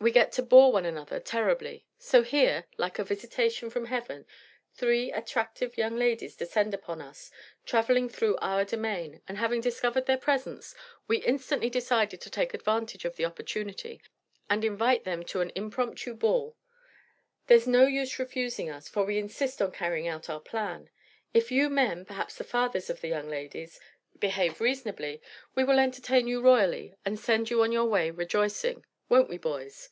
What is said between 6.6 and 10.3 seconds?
upon us, traveling through our domain, and having discovered their